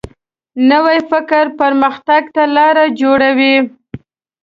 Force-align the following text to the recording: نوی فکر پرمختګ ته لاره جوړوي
نوی 0.69 0.99
فکر 1.09 1.43
پرمختګ 1.59 2.23
ته 2.35 2.43
لاره 2.55 2.85
جوړوي 3.01 3.55